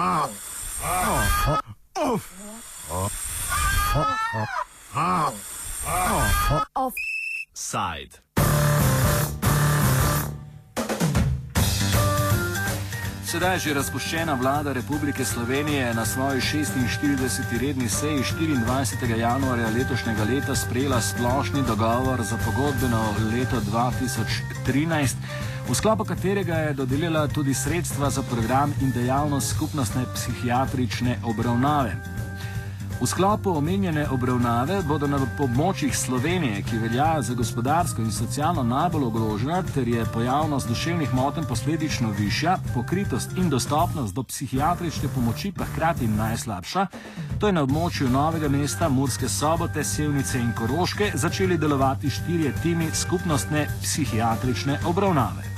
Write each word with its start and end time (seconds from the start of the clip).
Offside. 0.00 0.49
Sedaj 13.40 13.54
je 13.56 13.60
že 13.60 13.74
razpoščena 13.74 14.34
vlada 14.36 14.72
Republike 14.76 15.24
Slovenije 15.24 15.94
na 15.96 16.04
svoji 16.04 16.40
46. 16.40 17.56
redni 17.60 17.88
seji 17.88 18.20
24. 18.36 19.16
januarja 19.16 19.70
letošnjega 19.78 20.24
leta 20.28 20.54
sprejela 20.54 21.00
splošni 21.00 21.62
dogovor 21.64 22.20
za 22.22 22.36
pogodbeno 22.44 23.00
leto 23.32 23.56
2013, 23.72 25.16
v 25.68 25.74
sklopu 25.74 26.04
katerega 26.04 26.54
je 26.54 26.74
dodelila 26.74 27.26
tudi 27.28 27.54
sredstva 27.54 28.10
za 28.10 28.22
program 28.22 28.74
in 28.82 28.92
dejavnost 28.92 29.56
skupnostne 29.56 30.04
psihiatrične 30.14 31.18
obravnave. 31.24 32.19
V 33.00 33.06
sklopu 33.06 33.50
omenjene 33.50 34.02
obravnave 34.12 34.82
bodo 34.84 35.06
na 35.08 35.16
območjih 35.40 35.94
Slovenije, 35.96 36.60
ki 36.68 36.78
velja 36.82 37.22
za 37.24 37.32
gospodarsko 37.34 38.02
in 38.04 38.12
socialno 38.12 38.60
najbolj 38.62 39.06
ogrožena, 39.06 39.62
ter 39.74 39.88
je 39.88 40.04
pojavnost 40.12 40.68
duševnih 40.68 41.14
motenj 41.16 41.48
posledično 41.48 42.10
višja, 42.18 42.58
pokritost 42.74 43.32
in 43.40 43.48
dostopnost 43.48 44.14
do 44.14 44.22
psihiatrične 44.22 45.08
pomoči 45.14 45.52
pa 45.56 45.64
hkrati 45.64 46.08
najslabša, 46.08 46.86
to 47.40 47.48
je 47.48 47.56
na 47.56 47.62
območju 47.64 48.10
Novega 48.12 48.48
mesta, 48.48 48.88
Murske 48.88 49.28
sobote, 49.28 49.84
Sevnice 49.84 50.38
in 50.38 50.52
Koroške 50.58 51.12
začeli 51.14 51.56
delovati 51.58 52.10
štirje 52.10 52.52
timi 52.62 52.90
skupnostne 52.92 53.64
psihiatrične 53.80 54.78
obravnave. 54.84 55.49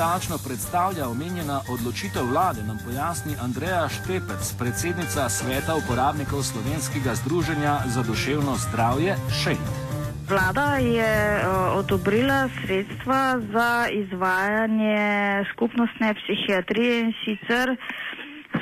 Natančno 0.00 0.36
predstavlja 0.46 1.04
omenjena 1.08 1.60
odločitev 1.72 2.24
vlade, 2.32 2.62
nam 2.64 2.78
pojasni 2.84 3.34
Andreja 3.46 3.84
Štepec, 3.88 4.42
predsednica 4.58 5.28
sveta 5.28 5.76
uporabnikov 5.76 6.40
Slovenskega 6.42 7.12
združenja 7.20 7.74
za 7.94 8.02
duševno 8.08 8.54
zdravje 8.64 9.12
Šejt. 9.42 9.68
Vlada 10.30 10.80
je 10.80 11.16
uh, 11.36 11.76
odobrila 11.80 12.48
sredstva 12.58 13.20
za 13.52 13.72
izvajanje 13.92 15.44
skupnostne 15.52 16.14
psihiatrije 16.18 17.00
in 17.00 17.12
sicer 17.24 17.76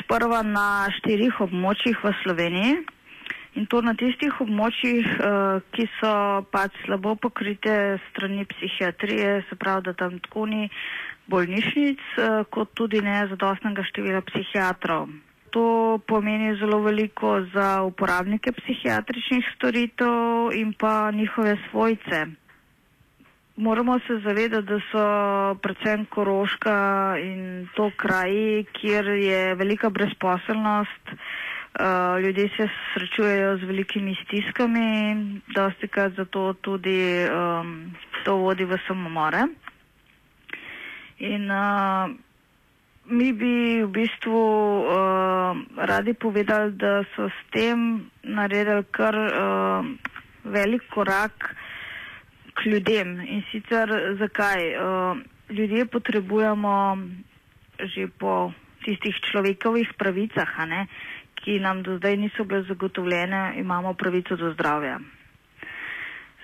sprva 0.02 0.42
na 0.42 0.90
štirih 0.98 1.40
območjih 1.40 2.02
v 2.02 2.14
Sloveniji. 2.22 2.74
In 3.54 3.66
to 3.66 3.78
na 3.82 3.94
tistih 3.94 4.34
območjih, 4.42 5.06
uh, 5.06 5.62
ki 5.70 5.86
so 6.00 6.42
pač 6.50 6.74
slabo 6.82 7.14
pokrite 7.14 7.98
strani 8.10 8.42
psihiatrije, 8.44 9.44
se 9.48 9.54
pravi, 9.54 9.86
da 9.86 9.92
tam 9.92 10.18
tako 10.18 10.46
ni 10.46 10.66
bolnišnic, 11.28 12.00
uh, 12.16 12.42
kot 12.50 12.74
tudi 12.74 13.00
ne 13.04 13.26
zadostnega 13.30 13.84
števila 13.92 14.20
psihiatrov. 14.24 15.08
To 15.50 15.98
pomeni 16.04 16.56
zelo 16.60 16.82
veliko 16.84 17.40
za 17.54 17.82
uporabnike 17.82 18.52
psihiatričnih 18.52 19.44
storitev 19.56 20.52
in 20.52 20.74
pa 20.76 21.10
njihove 21.10 21.56
svojce. 21.70 22.26
Moramo 23.56 23.98
se 23.98 24.20
zavedati, 24.24 24.66
da 24.66 24.78
so 24.92 25.04
predvsem 25.62 26.04
Koroška 26.06 27.16
in 27.18 27.68
to 27.74 27.90
kraji, 27.96 28.64
kjer 28.72 29.06
je 29.06 29.54
velika 29.54 29.90
brezposelnost. 29.90 31.04
Uh, 31.08 32.20
ljudje 32.22 32.48
se 32.56 32.68
srečujejo 32.94 33.56
z 33.58 33.64
velikimi 33.64 34.16
stiskami, 34.24 35.16
dosti 35.54 35.88
krat 35.88 36.12
zato 36.12 36.52
tudi 36.52 37.26
um, 37.26 37.92
to 38.24 38.36
vodi 38.36 38.64
v 38.64 38.78
samomore. 38.86 39.42
In 41.18 41.50
uh, 41.50 42.14
mi 43.10 43.32
bi 43.32 43.82
v 43.82 43.90
bistvu 43.90 44.38
uh, 44.38 45.58
radi 45.74 46.14
povedali, 46.14 46.78
da 46.78 47.02
so 47.16 47.26
s 47.26 47.40
tem 47.50 48.06
naredili 48.22 48.84
kar 48.94 49.16
uh, 49.16 49.82
velik 50.44 50.86
korak 50.94 51.56
k 52.54 52.66
ljudem. 52.70 53.18
In 53.20 53.42
sicer 53.50 53.90
zakaj? 54.18 54.62
Uh, 54.78 55.18
ljudje 55.50 55.86
potrebujemo 55.86 56.98
že 57.78 58.10
po 58.18 58.52
tistih 58.84 59.14
človekovih 59.30 59.94
pravicah, 59.98 60.50
ne? 60.66 60.86
ki 61.38 61.62
nam 61.62 61.82
do 61.86 61.96
zdaj 62.02 62.16
niso 62.18 62.44
bile 62.44 62.66
zagotovljene, 62.66 63.54
imamo 63.62 63.94
pravico 63.94 64.36
do 64.36 64.50
zdravja. 64.52 64.98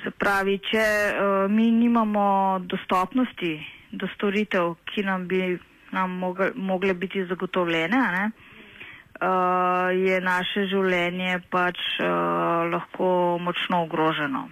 Se 0.02 0.10
pravi, 0.10 0.58
če 0.62 0.86
uh, 0.86 1.50
mi 1.50 1.70
nimamo 1.70 2.62
dostopnosti 2.62 3.73
do 3.98 4.08
storitev, 4.14 4.74
ki 4.90 5.02
nam 5.02 5.28
bi 5.28 5.58
nam 5.94 6.18
mogle, 6.18 6.50
mogle 6.54 6.94
biti 6.94 7.24
zagotovljene, 7.24 8.00
ne, 8.16 8.24
uh, 8.30 9.88
je 9.94 10.20
naše 10.20 10.66
življenje 10.72 11.38
pač 11.50 11.78
uh, 12.02 12.66
lahko 12.72 13.38
močno 13.40 13.84
ogroženo. 13.86 14.48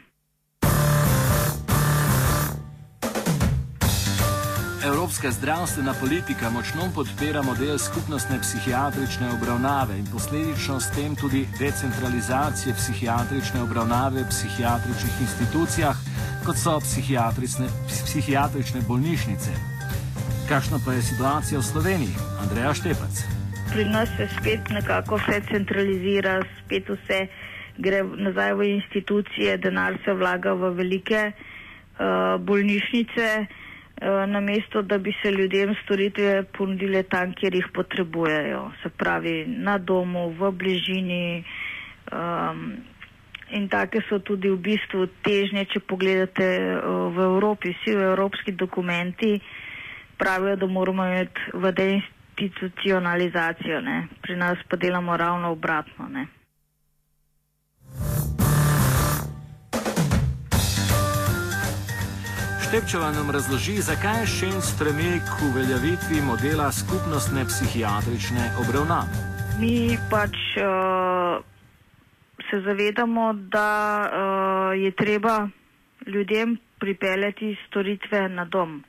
Evropska 4.85 5.31
zdravstvena 5.31 5.95
politika 6.01 6.51
močno 6.51 6.83
podpira 6.95 7.43
model 7.43 7.79
skupnostne 7.79 8.37
psihiatrične 8.41 9.27
obravnave 9.37 9.99
in 9.99 10.07
posledično 10.13 10.81
s 10.81 10.91
tem 10.97 11.15
tudi 11.17 11.47
decentralizacije 11.59 12.75
psihiatrične 12.75 13.63
obravnave 13.63 14.23
v 14.23 14.29
psihiatričnih 14.35 15.15
institucijah, 15.27 15.97
kot 16.47 16.57
so 16.59 16.75
psihiatrične, 16.83 18.81
bolnišnice. 18.89 19.51
Kakšna 20.49 20.79
pa 20.85 20.93
je 20.93 21.03
situacija 21.03 21.59
v 21.61 21.69
Sloveniji? 21.71 22.15
Andreja 22.43 22.75
Štepac. 22.75 23.15
Pri 23.73 23.85
nas 23.85 24.09
se 24.17 24.29
spet 24.35 24.67
nekako 24.71 25.17
vse 25.23 25.43
centralizira, 25.53 26.43
spet 26.59 26.91
vse 26.91 27.27
gre 27.79 28.03
nazaj 28.03 28.55
v 28.55 28.63
institucije, 28.75 29.59
denar 29.59 29.95
se 30.05 30.13
vlaga 30.13 30.53
v 30.53 30.75
velike 30.75 31.33
uh, 31.33 32.41
bolnišnice. 32.43 33.62
Eh, 34.03 34.27
namesto 34.27 34.83
da 34.83 34.99
bi 34.99 35.13
se 35.23 35.31
ljudem 35.31 35.75
storitve 35.85 36.43
ponudile 36.59 37.03
tam, 37.03 37.33
kjer 37.39 37.55
jih 37.55 37.67
potrebujejo, 37.75 38.73
se 38.83 38.89
pravi 38.91 39.45
na 39.47 39.79
domu, 39.79 40.31
v 40.39 40.51
bližini. 40.51 41.45
Um, 42.13 42.73
in 43.55 43.69
take 43.69 44.01
so 44.09 44.19
tudi 44.19 44.51
v 44.51 44.57
bistvu 44.59 45.07
težnje, 45.23 45.65
če 45.71 45.81
pogledate 45.87 46.49
uh, 46.75 46.83
v 47.15 47.29
Evropi, 47.29 47.69
vsi 47.79 47.91
evropski 47.95 48.53
dokumenti 48.59 49.39
pravijo, 50.19 50.57
da 50.57 50.67
moramo 50.67 51.07
imeti 51.07 51.41
v 51.55 51.71
deinstitucionalizacijo, 51.73 53.81
ne? 53.87 54.09
pri 54.23 54.37
nas 54.37 54.59
pa 54.69 54.77
delamo 54.77 55.17
ravno 55.17 55.51
obratno. 55.55 56.09
Ne? 56.09 56.27
Štepčeva 62.73 63.11
nam 63.13 63.29
razloži, 63.29 63.75
zakaj 63.85 64.23
še 64.33 64.47
en 64.49 64.63
stremi 64.65 65.19
k 65.21 65.35
uveljavitvi 65.45 66.23
modela 66.25 66.71
skupnostne 66.73 67.43
psihiatrične 67.45 68.47
obravnave. 68.63 69.19
Mi 69.61 69.99
pač 70.09 70.39
uh, 70.57 71.45
se 72.49 72.63
zavedamo, 72.65 73.27
da 73.53 73.69
uh, 74.01 74.73
je 74.73 74.89
treba 74.97 75.51
ljudem 76.09 76.57
pripeljati 76.81 77.53
storitve 77.67 78.25
na 78.33 78.49
dom. 78.49 78.81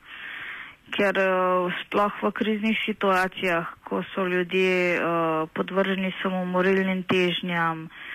Ker 0.95 1.19
uh, 1.19 1.67
sploh 1.83 2.23
v 2.23 2.31
kriznih 2.39 2.79
situacijah, 2.85 3.67
ko 3.83 3.99
so 4.15 4.23
ljudje 4.23 4.95
uh, 4.95 5.43
podvrženi 5.51 6.15
samomorilnim 6.23 7.03
težnjam, 7.03 7.89
uh, 7.91 8.12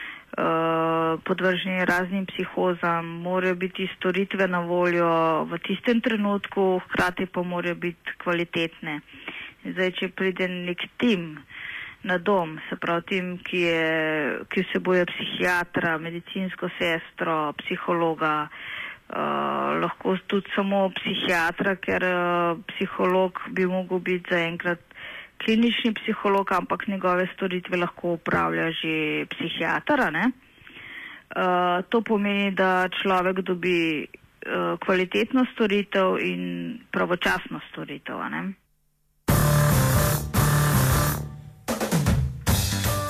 podvrženi 1.24 1.84
raznim 1.84 2.26
psihozam, 2.26 3.06
morajo 3.06 3.54
biti 3.54 3.88
storitve 3.96 4.48
na 4.48 4.60
voljo 4.60 5.44
v 5.44 5.58
tistem 5.58 6.00
trenutku, 6.00 6.80
hkrati 6.84 7.26
pa 7.26 7.42
morajo 7.42 7.74
biti 7.74 8.16
kvalitetne. 8.22 9.00
Zdaj, 9.64 9.92
če 9.98 10.08
pride 10.08 10.48
nek 10.48 10.84
tim 10.98 11.38
na 12.02 12.18
dom, 12.18 12.58
se 12.68 12.76
pravi 12.76 13.02
tim, 13.08 13.30
ki, 13.42 13.60
je, 13.60 13.86
ki 14.52 14.64
vseboje 14.68 15.06
psihiatra, 15.10 15.98
medicinsko 15.98 16.70
sestro, 16.78 17.52
psihologa, 17.58 18.34
uh, 18.46 19.74
lahko 19.82 20.14
tudi 20.30 20.52
samo 20.54 20.86
psihiatra, 20.94 21.74
ker 21.82 22.06
uh, 22.06 22.60
psiholog 22.70 23.42
bi 23.50 23.66
mogel 23.66 23.98
biti 23.98 24.34
zaenkrat 24.34 24.87
klinični 25.44 25.94
psiholog, 25.94 26.52
ampak 26.52 26.86
njegove 26.88 27.26
storitve 27.34 27.76
lahko 27.76 28.12
upravlja 28.18 28.70
že 28.70 29.26
psihiatra. 29.30 30.10
Uh, 30.18 31.84
to 31.88 32.00
pomeni, 32.00 32.50
da 32.50 32.88
človek 32.88 33.40
dobi 33.40 34.06
uh, 34.08 34.78
kvalitetno 34.80 35.44
storitev 35.52 36.18
in 36.20 36.78
pravočasno 36.90 37.60
storitev. 37.72 38.16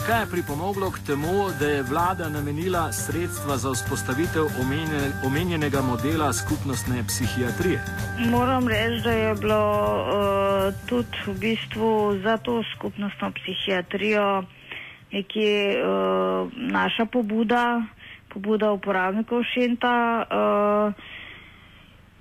Kaj 0.09 0.21
je 0.21 0.31
pripomoglo 0.31 0.89
k 0.91 0.99
temu, 1.07 1.53
da 1.61 1.67
je 1.67 1.83
vlada 1.83 2.29
namenila 2.29 2.93
sredstva 2.93 3.57
za 3.57 3.71
vzpostavitev 3.73 4.45
omenjenega 5.27 5.81
modela 5.83 6.33
skupnostne 6.33 7.05
psihiatrije? 7.09 7.79
Moram 8.31 8.69
reči, 8.69 9.03
da 9.05 9.13
je 9.13 9.35
bilo 9.35 9.65
uh, 10.01 10.75
tudi 10.89 11.17
v 11.27 11.35
bistvu 11.41 11.91
za 12.25 12.37
to 12.37 12.63
skupnostno 12.73 13.33
psihiatrijo 13.37 14.45
nekje 15.13 15.77
uh, 15.77 16.49
naša 16.57 17.05
pobuda, 17.05 17.83
pobuda 18.33 18.73
uporabnikov 18.73 19.45
Šenta. 19.55 20.25
Uh, 20.25 20.95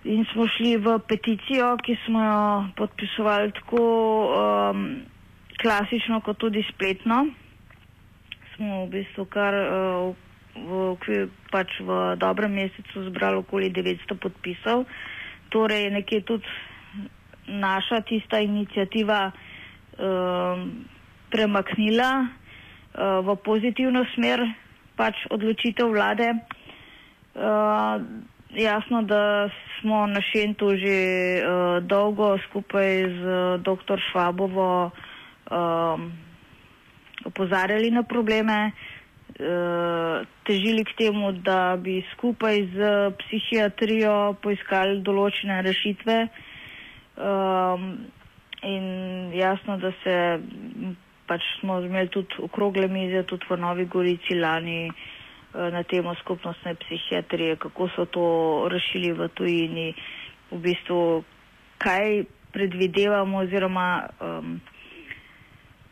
in 0.03 0.25
smo 0.33 0.47
šli 0.47 0.75
v 0.77 0.99
peticijo, 1.07 1.77
ki 1.77 1.95
smo 2.05 2.19
jo 2.23 2.67
podpisovali 2.75 3.51
tako 3.51 3.83
um, 4.27 4.95
klasično, 5.61 6.19
kot 6.19 6.37
tudi 6.37 6.67
spletno 6.73 7.46
smo 8.57 8.85
v 8.85 8.99
bistvu 8.99 9.23
kar 9.29 9.53
uh, 9.53 10.11
v, 10.57 10.97
v, 10.97 11.29
pač 11.53 11.69
v 11.79 12.17
dobrem 12.17 12.51
mesecu 12.51 13.05
zbrali 13.07 13.39
okoli 13.39 13.69
900 13.69 14.17
podpisov. 14.17 14.89
Torej, 15.53 15.93
nekje 15.93 16.25
tudi 16.25 16.49
naša 17.47 18.01
tista 18.03 18.41
inicijativa 18.43 19.31
uh, 19.31 20.57
premaknila 21.31 22.11
uh, 22.25 23.23
v 23.23 23.27
pozitivno 23.45 24.03
smer 24.17 24.43
pač 24.97 25.15
odločitev 25.31 25.87
vlade. 25.87 26.33
Uh, 27.37 28.01
jasno, 28.57 29.05
da 29.05 29.47
smo 29.79 30.09
na 30.09 30.19
Šentu 30.21 30.73
že 30.75 30.97
uh, 31.37 31.79
dolgo 31.85 32.35
skupaj 32.49 32.89
z 33.05 33.21
uh, 33.21 33.61
dr. 33.61 34.01
Švabovo 34.11 34.89
uh, 34.89 36.26
opozarjali 37.27 37.91
na 37.91 38.03
probleme, 38.03 38.71
eh, 39.35 40.15
težili 40.43 40.83
k 40.83 40.95
temu, 40.97 41.31
da 41.33 41.75
bi 41.77 42.01
skupaj 42.13 42.55
z 42.67 42.77
psihiatrijo 43.19 44.15
poiskali 44.41 45.01
določene 45.01 45.61
rešitve. 45.61 46.17
Um, 47.17 48.05
in 48.61 48.85
jasno, 49.33 49.77
da 49.77 49.91
se 50.03 50.15
pač 51.27 51.41
smo 51.59 51.79
imeli 51.81 52.09
tudi 52.09 52.37
okrogle 52.39 52.87
mize, 52.87 53.23
tudi 53.23 53.45
v 53.49 53.57
Novi 53.57 53.85
Gorici 53.85 54.35
lani 54.35 54.87
uh, 54.87 54.93
na 55.67 55.81
temo 55.83 56.13
skupnostne 56.15 56.75
psihiatrije, 56.75 57.57
kako 57.57 57.89
so 57.89 58.05
to 58.05 58.25
rešili 58.69 59.11
v 59.11 59.27
tujini, 59.29 59.87
v 60.51 60.59
bistvu 60.59 61.23
kaj 61.77 62.23
predvidevamo 62.51 63.37
oziroma 63.39 63.87
um, 64.17 64.59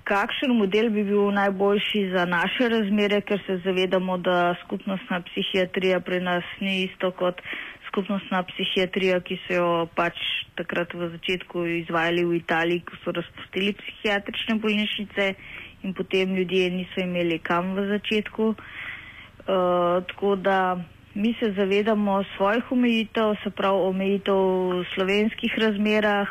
kakšen 0.06 0.54
model 0.58 0.90
bi 0.94 1.04
bil 1.04 1.32
najboljši 1.34 2.02
za 2.14 2.26
naše 2.30 2.70
razmere, 2.70 3.22
ker 3.22 3.42
se 3.48 3.58
zavedamo, 3.66 4.18
da 4.18 4.56
skupnostna 4.64 5.22
psihiatrija 5.30 6.00
pri 6.00 6.20
nas 6.22 6.44
ni 6.62 6.84
isto 6.84 7.12
kot 7.12 7.42
skupnostna 7.88 8.44
psihiatrija, 8.44 9.20
ki 9.26 9.38
so 9.46 9.54
jo 9.58 9.70
pač 9.96 10.20
takrat 10.60 10.94
v 10.94 11.10
začetku 11.16 11.66
izvajali 11.82 12.26
v 12.28 12.40
Italiji, 12.42 12.84
ko 12.88 13.00
so 13.04 13.14
razpustili 13.16 13.74
psihiatrične 13.82 14.60
bolnišnice 14.60 15.30
in 15.84 15.94
potem 15.94 16.36
ljudje 16.36 16.70
niso 16.76 17.02
imeli 17.02 17.40
kam 17.40 17.74
v 17.78 17.88
začetku. 17.96 18.52
Uh, 19.46 20.02
tako 20.10 20.36
da 20.36 20.78
mi 21.16 21.36
se 21.40 21.52
zavedamo 21.56 22.24
svojih 22.36 22.72
omejitev, 22.72 23.36
se 23.44 23.50
pravi 23.50 23.88
omejitev 23.90 24.36
v 24.36 24.84
slovenskih 24.96 25.54
razmerah, 25.58 26.28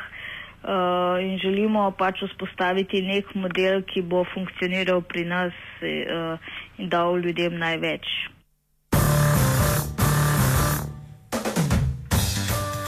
uh, 0.64 1.20
in 1.20 1.38
želimo 1.38 1.90
pač 1.98 2.24
vzpostaviti 2.24 3.02
nek 3.02 3.34
model, 3.34 3.82
ki 3.82 4.02
bo 4.02 4.24
funkcioniral 4.34 5.02
pri 5.02 5.24
nas 5.24 5.52
uh, 5.82 6.38
in 6.78 6.88
dal 6.88 7.20
ljudem 7.20 7.58
največ. 7.58 8.08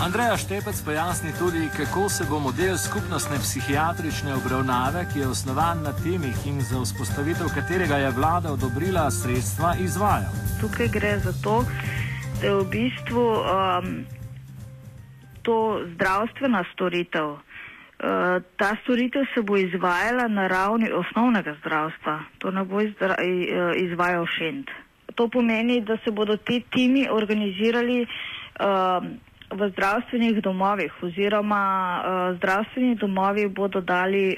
Andreja 0.07 0.37
Štepec 0.37 0.83
pojasni 0.85 1.33
tudi, 1.39 1.69
kako 1.77 2.09
se 2.09 2.25
bo 2.31 2.39
model 2.39 2.77
skupnostne 2.79 3.37
psihiatrične 3.43 4.35
obravnave, 4.35 5.07
ki 5.13 5.19
je 5.19 5.29
osnovan 5.29 5.83
na 5.83 5.93
temih 5.93 6.47
in 6.47 6.61
za 6.61 6.81
vzpostavitev 6.85 7.47
katerega 7.55 7.97
je 7.97 8.11
vlada 8.11 8.53
odobrila 8.53 9.11
sredstva, 9.11 9.75
izvajal. 9.81 10.31
Tukaj 10.61 10.89
gre 10.89 11.19
za 11.19 11.33
to, 11.43 11.65
da 12.41 12.47
je 12.47 12.55
v 12.55 12.65
bistvu 12.71 13.25
um, 13.35 14.05
to 15.43 15.83
zdravstvena 15.95 16.65
storitev, 16.73 17.37
ta 18.57 18.77
storitev 18.83 19.25
se 19.35 19.43
bo 19.43 19.57
izvajala 19.57 20.29
na 20.29 20.47
ravni 20.49 20.91
osnovnega 20.93 21.57
zdravstva, 21.61 22.21
to 22.39 22.51
ne 22.51 22.65
bo 22.65 22.81
eh, 22.81 22.91
izvajal 23.77 24.27
šent. 24.27 24.71
To 25.15 25.29
pomeni, 25.29 25.81
da 25.81 25.97
se 26.05 26.11
bodo 26.11 26.37
ti 26.37 26.61
timi 26.71 27.07
organizirali 27.11 28.03
uh, 28.03 29.07
v 29.51 29.71
zdravstvenih 29.71 30.43
domovih 30.43 30.93
oziroma 31.03 31.63
zdravstveni 32.37 32.95
domovi 32.95 33.49
bodo 33.49 33.81
dali 33.81 34.37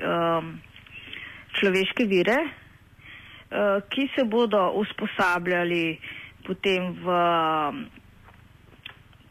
človeške 1.58 2.04
vire, 2.04 2.36
ki 3.88 4.08
se 4.14 4.24
bodo 4.24 4.70
usposabljali 4.70 5.98
potem 6.46 6.92
v, 7.02 7.16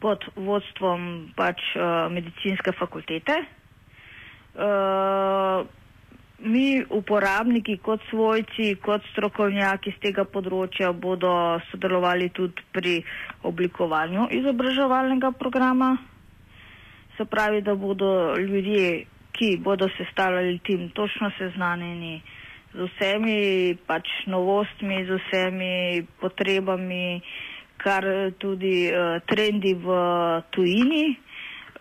pod 0.01 0.25
vodstvom 0.35 1.31
pač, 1.37 1.61
medicinske 2.09 2.73
fakultete. 2.75 3.56
Eh, 4.57 5.65
mi, 6.39 6.81
uporabniki, 6.89 7.77
kot 7.77 8.01
svojci, 8.09 8.75
kot 8.81 9.01
strokovnjaki 9.11 9.93
z 9.93 10.01
tega 10.01 10.25
področja, 10.25 10.89
bodo 10.93 11.31
sodelovali 11.69 12.29
tudi 12.33 12.65
pri 12.73 12.95
oblikovanju 13.45 14.27
izobraževalnega 14.39 15.31
programa. 15.37 15.91
Se 17.17 17.25
pravi, 17.25 17.61
da 17.61 17.73
bodo 17.75 18.09
ljudje, 18.37 19.05
ki 19.33 19.57
bodo 19.61 19.89
sestavljali 19.97 20.59
tim, 20.65 20.89
točno 20.89 21.29
seznanjeni 21.37 22.15
z 22.73 22.85
vsemi 22.89 23.39
pač 23.89 24.09
novostmi, 24.29 25.03
z 25.05 25.17
vsemi 25.21 25.73
potrebami, 26.21 27.21
kar 27.77 28.05
tudi 28.37 28.89
uh, 28.89 29.21
trendi 29.29 29.73
v 29.77 29.97
tujini. 30.53 31.05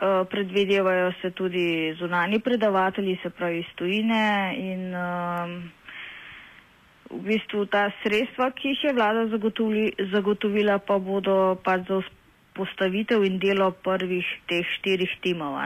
Eh, 0.00 0.24
predvidevajo 0.30 1.12
se 1.22 1.30
tudi 1.30 1.96
zunani 1.98 2.40
predavatelji, 2.40 3.18
se 3.22 3.30
pravi 3.30 3.58
iz 3.58 3.70
tujine 3.74 4.54
in 4.58 4.94
um, 4.94 5.72
v 7.10 7.22
bistvu 7.24 7.64
ta 7.66 7.90
sredstva, 8.02 8.50
ki 8.50 8.68
jih 8.68 8.84
je 8.84 8.92
vlada 8.92 9.24
zagotovila, 10.12 10.78
pa 10.78 10.98
bodo 10.98 11.56
pa 11.64 11.78
za 11.78 12.02
postavitev 12.52 13.24
in 13.24 13.38
delo 13.38 13.70
prvih 13.70 14.26
teh 14.46 14.68
štirih 14.76 15.16
timov. 15.22 15.56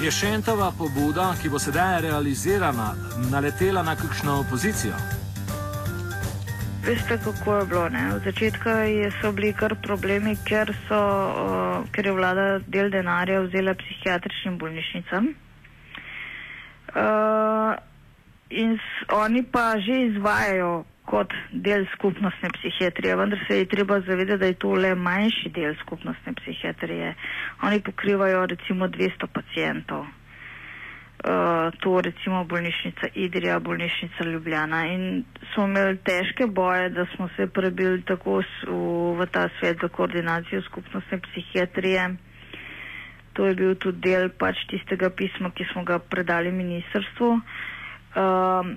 Je 0.00 0.10
Šentova 0.10 0.72
pobuda, 0.78 1.34
ki 1.42 1.52
bo 1.52 1.58
sedaj 1.58 2.00
realizirana, 2.00 2.94
naletela 3.30 3.82
na 3.82 3.96
kakšno 3.96 4.40
opozicijo? 4.40 5.17
Veste, 6.88 7.18
kako 7.24 7.56
je 7.56 7.64
bilo. 7.66 7.88
Ne? 7.88 8.14
Od 8.14 8.22
začetka 8.24 8.70
so 9.20 9.32
bili 9.32 9.52
kar 9.52 9.74
problemi, 9.82 10.36
ker, 10.44 10.70
so, 10.88 10.96
uh, 10.96 11.84
ker 11.92 12.06
je 12.06 12.12
vlada 12.16 12.46
del 12.66 12.88
denarja 12.90 13.42
vzela 13.44 13.74
psihiatričnim 13.76 14.56
bolnišnicam. 14.58 15.26
Uh, 16.88 17.74
in 18.50 18.78
s, 18.78 18.86
oni 19.12 19.42
pa 19.44 19.74
že 19.78 19.98
izvajajo 20.06 20.70
kot 21.04 21.32
del 21.52 21.84
skupnostne 21.92 22.48
psihiatrije, 22.56 23.16
vendar 23.16 23.44
se 23.48 23.58
je 23.58 23.68
treba 23.68 24.00
zavedati, 24.00 24.40
da 24.40 24.46
je 24.46 24.56
to 24.56 24.72
le 24.74 24.94
manjši 24.94 25.52
del 25.52 25.76
skupnostne 25.82 26.32
psihiatrije. 26.34 27.14
Oni 27.62 27.80
pokrivajo 27.82 28.46
recimo 28.46 28.88
200 28.88 29.26
pacijentov. 29.28 30.06
Uh, 31.20 31.30
to 31.74 32.00
recimo 32.00 32.44
bolnišnica 32.44 33.06
Idrija, 33.16 33.58
bolnišnica 33.60 34.24
Ljubljana 34.24 34.86
in 34.86 35.24
smo 35.48 35.64
imeli 35.64 35.98
težke 35.98 36.46
boje, 36.48 36.88
da 36.90 37.06
smo 37.06 37.28
se 37.28 37.46
prebili 37.48 38.02
tako 38.02 38.36
v, 38.36 38.44
v 39.14 39.26
ta 39.26 39.48
svet 39.58 39.78
za 39.82 39.88
koordinacijo 39.88 40.62
skupnostne 40.62 41.18
psihiatrije. 41.20 42.04
To 43.32 43.46
je 43.46 43.54
bil 43.54 43.74
tudi 43.76 44.00
del 44.00 44.28
pač 44.30 44.62
tistega 44.66 45.10
pisma, 45.10 45.50
ki 45.50 45.66
smo 45.66 45.82
ga 45.84 45.98
predali 46.00 46.52
ministrstvu. 46.52 47.32
Uh, 48.14 48.70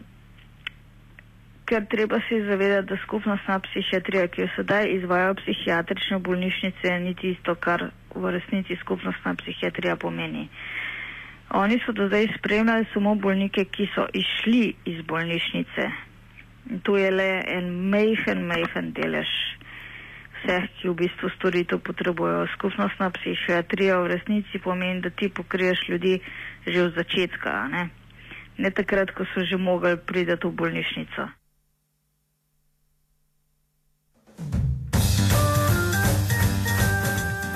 ker 1.66 1.86
treba 1.88 2.20
se 2.22 2.42
zavedati, 2.44 2.88
da 2.88 2.98
skupnostna 2.98 3.60
psihiatrija, 3.62 4.28
ki 4.28 4.42
jo 4.42 4.48
sedaj 4.56 4.90
izvajo 4.92 5.36
psihiatrične 5.36 6.18
bolnišnice, 6.20 6.98
ni 7.00 7.14
tisto, 7.16 7.56
kar 7.58 7.86
v 8.16 8.32
resnici 8.32 8.76
skupnostna 8.78 9.36
psihiatrija 9.36 9.96
pomeni. 9.98 10.50
Oni 11.54 11.80
so 11.86 11.92
do 11.92 12.08
zdaj 12.08 12.28
spremljali 12.38 12.86
samo 12.94 13.16
bolnike, 13.16 13.66
ki 13.66 13.90
so 13.96 14.06
išli 14.14 14.74
iz 14.86 15.02
bolnišnice. 15.06 15.88
In 16.72 16.80
tu 16.80 16.96
je 16.96 17.12
le 17.12 17.44
en 17.48 17.68
mehen, 17.90 18.46
mehen 18.48 18.94
delež 18.96 19.32
vseh, 20.42 20.70
ki 20.80 20.90
v 20.90 20.96
bistvu 21.04 21.30
storitev 21.36 21.82
potrebujejo. 21.84 22.48
Skupnostna 22.56 23.12
psihiatrija 23.18 24.00
v 24.02 24.14
resnici 24.16 24.62
pomeni, 24.64 25.02
da 25.02 25.10
ti 25.10 25.30
pokriješ 25.30 25.90
ljudi 25.90 26.20
že 26.68 26.84
od 26.84 26.96
začetka, 26.96 27.68
ne, 27.68 27.90
ne 28.58 28.72
takrat, 28.72 29.12
ko 29.12 29.26
so 29.34 29.44
že 29.44 29.58
mogli 29.58 29.98
priti 29.98 30.38
v 30.38 30.52
bolnišnico. 30.56 31.41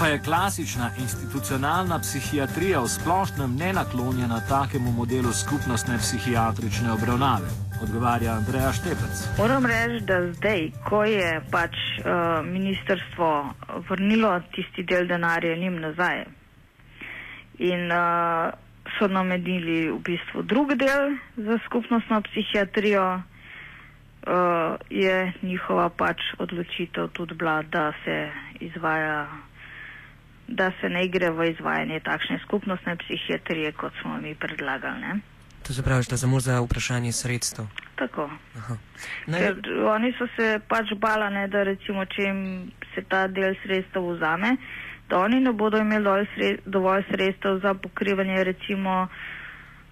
Pa 0.06 0.10
je 0.10 0.20
klasična 0.22 0.90
institucionalna 1.02 1.98
psihiatrija 2.00 2.80
v 2.80 2.88
splošnem 2.88 3.56
nenaklonjena 3.58 4.38
takemu 4.50 4.92
modelu 4.92 5.32
skupnostne 5.34 5.98
psihiatrične 5.98 6.92
obravnave, 6.94 7.50
odgovarja 7.84 8.36
Andreja 8.38 8.70
Štepec. 8.78 9.16
Moram 9.38 9.66
reči, 9.66 10.06
da 10.06 10.18
zdaj, 10.38 10.62
ko 10.90 11.00
je 11.10 11.42
pač 11.52 11.74
uh, 11.74 12.06
ministrstvo 12.46 13.30
vrnilo 13.90 14.30
tisti 14.54 14.84
del 14.84 15.08
denarja 15.10 15.56
njim 15.58 15.82
nazaj 15.82 16.22
in 17.58 17.90
uh, 17.90 18.54
so 19.00 19.10
namenili 19.10 19.90
v 19.90 19.98
bistvu 20.06 20.46
drug 20.46 20.78
del 20.78 21.18
za 21.50 21.58
skupnostno 21.66 22.22
psihiatrijo, 22.30 23.08
uh, 23.18 24.78
je 24.90 25.34
njihova 25.42 25.90
pač 25.90 26.22
odločitev 26.38 27.10
tudi 27.10 27.34
bila, 27.34 27.64
da 27.64 27.90
se 28.06 28.30
izvaja 28.60 29.26
da 30.48 30.72
se 30.82 30.90
ne 30.90 31.08
gre 31.08 31.30
v 31.30 31.52
izvajanje 31.52 32.00
takšne 32.00 32.40
skupnostne 32.46 32.96
psihiatrije, 32.96 33.72
kot 33.72 33.94
smo 34.02 34.18
mi 34.18 34.36
predlagali. 34.36 35.02
Ne? 35.02 35.20
To 35.68 35.74
se 35.74 35.84
pravi, 35.84 36.04
da 36.10 36.18
samo 36.18 36.40
za 36.40 36.60
vprašanje 36.62 37.12
sredstev. 37.12 37.66
Tako. 37.96 38.30
Ker 39.26 39.56
oni 39.90 40.14
so 40.18 40.28
se 40.36 40.60
pač 40.70 40.94
bala, 40.98 41.30
ne, 41.30 41.48
da 41.48 41.64
recimo, 41.64 42.06
če 42.06 42.22
jim 42.22 42.42
se 42.94 43.02
ta 43.10 43.28
del 43.28 43.56
sredstev 43.64 44.06
vzame, 44.14 44.58
da 45.10 45.20
oni 45.20 45.40
ne 45.40 45.54
bodo 45.54 45.82
imeli 45.82 46.58
dovolj 46.66 47.08
sredstev 47.10 47.60
za 47.64 47.74
pokrivanje 47.74 48.44
recimo 48.44 49.08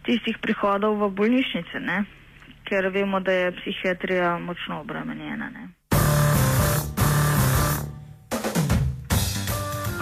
tistih 0.05 0.37
prihodov 0.41 0.99
v 1.01 1.09
bolnišnice, 1.09 1.79
ne? 1.79 2.03
ker 2.63 2.87
vemo, 2.93 3.19
da 3.19 3.31
je 3.31 3.51
psihiatrija 3.51 4.37
močno 4.39 4.79
obremenjena. 4.81 5.49
Ne? 5.49 5.67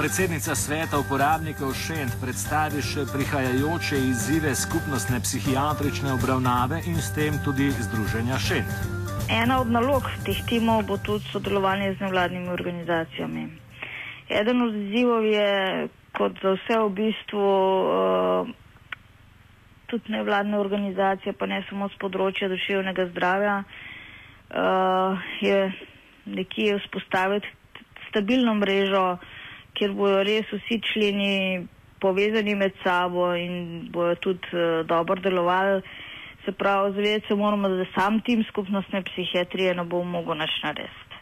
Predsednica 0.01 0.55
sveta 0.57 0.97
uporabnikov 0.97 1.75
Šent 1.77 2.15
predstavi 2.17 2.81
še 2.81 3.03
prihajajoče 3.05 3.99
izzive 4.01 4.49
skupnostne 4.57 5.19
psihiatrične 5.21 6.09
obravnave 6.17 6.79
in 6.89 6.95
s 6.97 7.11
tem 7.13 7.35
tudi 7.45 7.67
združenja 7.69 8.39
Šent. 8.41 8.71
Ena 9.29 9.59
od 9.61 9.69
nalog 9.69 10.07
teh 10.25 10.39
timov 10.49 10.89
bo 10.89 10.97
tudi 10.97 11.29
sodelovanje 11.29 11.91
z 11.99 12.01
nevladnimi 12.01 12.49
organizacijami. 12.49 13.43
Eden 14.25 14.63
od 14.65 14.79
izzivov 14.79 15.27
je, 15.29 15.51
kot 16.17 16.41
za 16.41 16.55
vse 16.57 16.79
v 16.81 16.87
bistvu, 16.97 17.45
uh, 17.45 18.49
tudi 19.85 20.17
nevladne 20.17 20.57
organizacije, 20.57 21.37
pa 21.37 21.45
ne 21.45 21.61
samo 21.69 21.91
z 21.93 22.01
področja 22.01 22.49
duševnega 22.49 23.05
zdravja, 23.13 23.59
uh, 23.69 25.29
je 25.45 25.61
nekje 26.25 26.81
vzpostaviti 26.81 27.53
stabilno 28.09 28.57
mrežo, 28.57 29.05
kjer 29.81 29.97
bodo 29.97 30.21
res 30.21 30.45
vsi 30.53 30.77
členi 30.85 31.65
povezani 32.01 32.53
med 32.55 32.77
sabo 32.83 33.31
in 33.33 33.89
bodo 33.93 34.13
tudi 34.21 34.53
uh, 34.53 34.85
dobro 34.85 35.17
delovali. 35.21 35.81
Se 36.45 36.51
pravi, 36.51 36.93
zavedati 36.93 37.27
se 37.27 37.35
moramo, 37.35 37.69
da 37.69 37.85
sam 37.95 38.21
tim 38.25 38.43
skupnostne 38.49 39.03
psihiatrije 39.09 39.75
ne 39.75 39.83
bo 39.83 40.03
mogel 40.03 40.37
naš 40.37 40.53
narediti. 40.63 41.17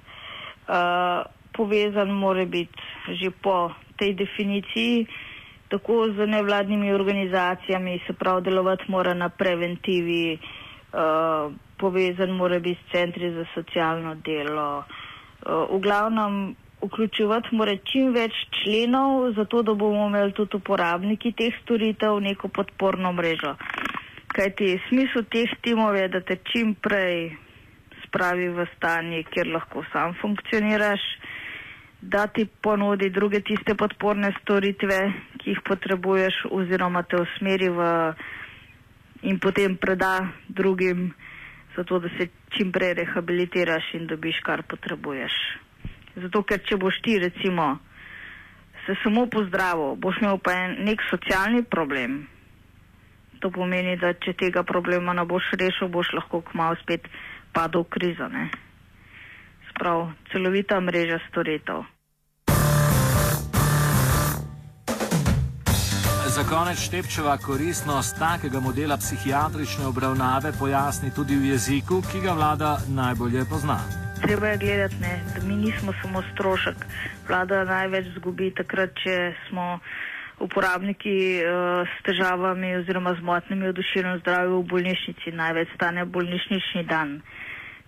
Uh, 0.67 1.23
povezan 1.55 2.11
mora 2.11 2.45
biti 2.45 2.83
že 3.19 3.31
po 3.31 3.71
tej 3.97 4.13
definiciji, 4.13 5.07
tako 5.69 6.11
z 6.15 6.27
nevladnimi 6.27 6.91
organizacijami, 6.93 7.99
se 8.07 8.13
pravi, 8.13 8.43
delovati 8.43 8.83
mora 8.87 9.13
na 9.13 9.29
preventivi, 9.29 10.39
uh, 10.39 11.51
povezan 11.77 12.31
mora 12.31 12.59
biti 12.59 12.79
s 12.79 12.91
centri 12.91 13.31
za 13.33 13.45
socialno 13.55 14.15
delo. 14.15 14.83
Uh, 15.47 15.67
v 15.75 15.79
glavnem 15.79 16.55
vključevati 16.81 17.55
mora 17.55 17.75
čim 17.91 18.13
več 18.13 18.35
členov, 18.59 19.33
zato 19.35 19.61
da 19.63 19.73
bomo 19.73 20.07
imeli 20.07 20.33
tudi 20.33 20.57
uporabniki 20.57 21.33
teh 21.37 21.55
storitev 21.63 22.19
neko 22.23 22.47
podporno 22.47 23.11
mrežo. 23.13 23.55
Kajti 24.35 24.77
smisel 24.87 25.25
teh 25.31 25.51
timov 25.65 25.97
je, 25.97 26.07
da 26.07 26.21
te 26.21 26.39
čim 26.51 26.75
prej 26.75 27.35
spravi 28.05 28.49
v 28.55 28.65
stanje, 28.75 29.23
kjer 29.33 29.51
lahko 29.53 29.83
sam 29.91 30.15
funkcioniraš, 30.21 31.03
da 32.01 32.27
ti 32.27 32.45
ponudi 32.45 33.09
druge 33.09 33.41
tiste 33.43 33.75
podporne 33.75 34.31
storitve, 34.41 34.99
ki 35.37 35.49
jih 35.51 35.63
potrebuješ 35.67 36.45
oziroma 36.51 37.03
te 37.03 37.19
usmeri 37.19 37.69
v 37.69 37.89
in 39.27 39.39
potem 39.39 39.75
preda 39.75 40.29
drugim, 40.47 41.09
zato 41.75 41.99
da 41.99 42.07
se 42.15 42.29
čim 42.55 42.71
prej 42.71 42.93
rehabilitiraš 43.01 43.93
in 43.99 44.07
dobiš, 44.07 44.39
kar 44.47 44.63
potrebuješ. 44.63 45.35
Zato, 46.19 46.43
ker 46.43 46.59
če 46.65 46.77
boš 46.77 46.99
ti 47.05 47.19
recimo 47.19 47.77
se 48.89 48.95
samo 49.03 49.25
pozdravil, 49.29 49.95
boš 49.95 50.17
imel 50.21 50.37
pa 50.41 50.53
en 50.53 50.71
nek 50.87 51.01
socialni 51.09 51.63
problem. 51.63 52.25
To 53.39 53.51
pomeni, 53.51 53.93
da 54.01 54.13
če 54.13 54.33
tega 54.33 54.63
problema 54.63 55.13
ne 55.13 55.25
boš 55.29 55.51
rešil, 55.61 55.91
boš 55.93 56.09
lahko 56.17 56.41
kmalo 56.49 56.79
spet 56.81 57.05
padel 57.53 57.85
v 57.85 57.91
krizo. 57.93 58.27
Ne? 58.33 58.49
Sprav, 59.69 60.09
celovita 60.31 60.81
mreža 60.81 61.21
storitev. 61.29 61.85
Za 66.29 66.43
konec 66.49 66.81
Štepčeva 66.81 67.37
koristnost 67.41 68.19
takega 68.19 68.59
modela 68.61 68.97
psihiatrične 68.97 69.89
obravnave 69.89 70.53
pojasni 70.59 71.13
tudi 71.13 71.37
v 71.37 71.53
jeziku, 71.53 72.01
ki 72.05 72.21
ga 72.25 72.37
vlada 72.37 72.77
najbolje 72.89 73.45
pozna 73.49 74.08
treba 74.21 74.47
je 74.47 74.57
gledati, 74.57 74.95
ne, 75.01 75.19
da 75.35 75.47
mi 75.47 75.55
nismo 75.55 75.93
samo 76.01 76.23
strošek. 76.33 76.75
Vlada 77.27 77.63
največ 77.63 78.05
zgubi 78.15 78.51
takrat, 78.55 78.93
če 79.03 79.33
smo 79.47 79.79
uporabniki 80.39 81.43
uh, 81.43 81.87
s 81.87 82.03
težavami 82.07 82.75
oziroma 82.79 83.13
z 83.15 83.25
motnjami 83.25 83.69
v 83.69 83.77
duševnem 83.79 84.19
zdravju 84.23 84.59
v 84.59 84.67
bolnišnici. 84.71 85.35
Največ 85.35 85.73
stane 85.75 86.05
bolnišnični 86.05 86.83
dan. 86.87 87.19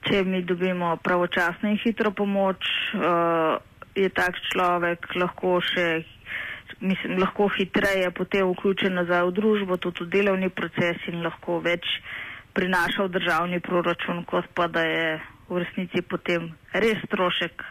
Če 0.07 0.23
mi 0.25 0.43
dobimo 0.43 0.95
pravočasno 1.03 1.69
in 1.69 1.79
hitro 1.83 2.11
pomoč, 2.11 2.65
uh, 2.95 3.59
je 3.95 4.09
tak 4.09 4.39
človek 4.51 5.15
lahko 5.15 5.59
še. 5.61 6.03
Mislim, 6.81 7.19
lahko 7.19 7.45
hitreje 7.51 8.07
potem 8.15 8.47
vključen 8.47 8.95
nazaj 8.95 9.27
v 9.27 9.33
družbo, 9.37 9.75
tudi 9.77 10.05
v 10.07 10.13
delovni 10.15 10.49
proces 10.49 11.03
in 11.11 11.19
lahko 11.21 11.59
več 11.61 11.85
prinaša 12.55 13.05
v 13.05 13.11
državni 13.11 13.59
proračun, 13.59 14.23
kot 14.25 14.47
pa 14.55 14.65
da 14.71 14.81
je 14.87 15.19
v 15.51 15.59
resnici 15.59 15.99
potem 16.07 16.47
res 16.71 16.99
strošek, 17.03 17.63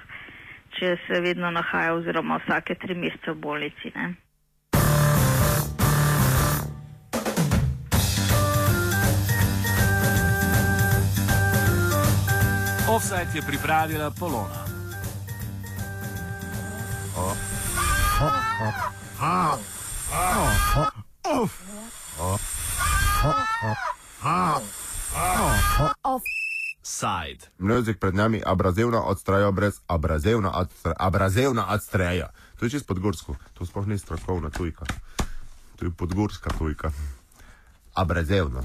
če 0.77 0.97
se 1.07 1.21
vedno 1.25 1.49
nahaja 1.51 1.95
oziroma 1.97 2.37
vsake 2.45 2.77
tri 2.77 2.95
mesece 2.95 3.33
v 3.33 3.41
bolnici. 3.41 3.93
Ne? 3.97 4.21
Offside 12.91 13.33
je 13.35 13.43
pripravila 13.47 14.11
Polona. 14.11 14.67
Oh. 17.17 17.37
Oh. 18.21 18.35
Oh. 18.61 18.77
Oh. 19.21 19.59
Oh. 20.13 20.51
Oh. 21.25 21.49
Oh. 22.21 22.39
Oh. 24.25 24.63
Oh. 25.15 25.50
Side. 27.01 27.49
Mnezik 27.59 27.99
pred 27.99 28.15
nami 28.15 28.43
abrazivna 28.47 29.03
odstraja 29.03 29.51
brez 29.51 29.81
abrazivna, 29.87 30.53
odstre, 30.55 30.93
abrazivna 30.99 31.67
odstraja. 31.73 32.29
To 32.59 32.67
je 32.67 32.71
čisto 32.71 32.95
podgorsko, 32.95 33.37
to 33.55 33.67
sploh 33.67 33.87
ni 33.87 33.99
strokovna 33.99 34.51
tujka. 34.51 34.85
To 35.77 35.85
je 35.85 35.91
podgorska 35.91 36.51
tujka. 36.59 36.93
Abrazivna. 37.95 38.61